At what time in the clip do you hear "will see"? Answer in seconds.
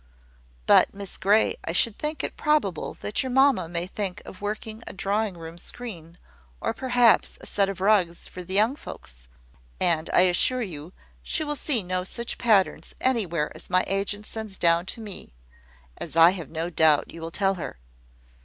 11.43-11.83